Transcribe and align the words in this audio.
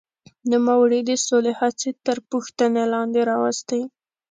نوموړي 0.51 0.99
د 1.05 1.11
سولې 1.27 1.53
هڅې 1.59 1.89
تر 2.05 2.17
پوښتنې 2.31 2.83
لاندې 2.93 3.21
راوستې. 3.29 3.81